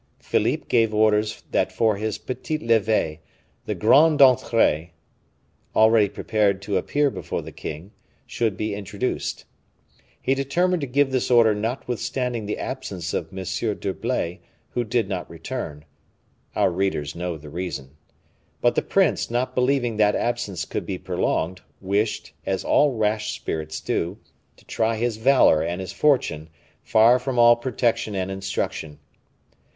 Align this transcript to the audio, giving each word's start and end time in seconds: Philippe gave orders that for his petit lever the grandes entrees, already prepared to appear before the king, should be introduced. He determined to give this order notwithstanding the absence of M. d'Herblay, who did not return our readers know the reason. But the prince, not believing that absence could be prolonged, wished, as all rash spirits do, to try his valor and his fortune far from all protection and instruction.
Philippe 0.17 0.65
gave 0.67 0.95
orders 0.95 1.43
that 1.51 1.71
for 1.71 1.97
his 1.97 2.17
petit 2.17 2.57
lever 2.57 3.17
the 3.67 3.75
grandes 3.75 4.19
entrees, 4.19 4.87
already 5.75 6.09
prepared 6.09 6.59
to 6.63 6.75
appear 6.77 7.11
before 7.11 7.43
the 7.43 7.51
king, 7.51 7.91
should 8.25 8.57
be 8.57 8.73
introduced. 8.73 9.45
He 10.19 10.33
determined 10.33 10.81
to 10.81 10.87
give 10.87 11.11
this 11.11 11.29
order 11.29 11.53
notwithstanding 11.53 12.47
the 12.47 12.57
absence 12.57 13.13
of 13.13 13.31
M. 13.31 13.43
d'Herblay, 13.77 14.39
who 14.71 14.83
did 14.83 15.07
not 15.07 15.29
return 15.29 15.85
our 16.55 16.71
readers 16.71 17.13
know 17.15 17.37
the 17.37 17.49
reason. 17.51 17.95
But 18.59 18.73
the 18.73 18.81
prince, 18.81 19.29
not 19.29 19.53
believing 19.53 19.97
that 19.97 20.15
absence 20.15 20.65
could 20.65 20.87
be 20.87 20.97
prolonged, 20.97 21.61
wished, 21.79 22.33
as 22.43 22.63
all 22.65 22.93
rash 22.95 23.35
spirits 23.35 23.79
do, 23.79 24.17
to 24.57 24.65
try 24.65 24.95
his 24.97 25.17
valor 25.17 25.61
and 25.61 25.79
his 25.79 25.91
fortune 25.93 26.49
far 26.81 27.19
from 27.19 27.37
all 27.37 27.55
protection 27.55 28.15
and 28.15 28.31
instruction. 28.31 28.97